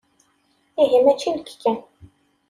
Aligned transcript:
Ihi 0.81 0.99
mačči 1.05 1.29
nekk 1.35 1.49
kan. 1.61 1.77